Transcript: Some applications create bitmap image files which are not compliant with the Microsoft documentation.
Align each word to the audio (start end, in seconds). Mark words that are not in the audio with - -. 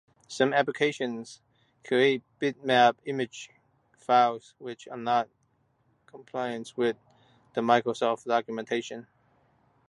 Some 0.27 0.51
applications 0.51 1.41
create 1.85 2.23
bitmap 2.41 2.95
image 3.05 3.51
files 3.99 4.55
which 4.57 4.87
are 4.87 4.97
not 4.97 5.29
compliant 6.07 6.73
with 6.75 6.97
the 7.53 7.61
Microsoft 7.61 8.25
documentation. 8.25 9.05